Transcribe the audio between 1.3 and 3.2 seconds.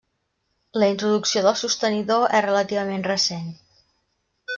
del sostenidor és relativament